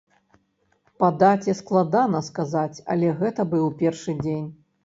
[1.03, 4.47] Па даце складана сказаць, але гэта быў першы дзень.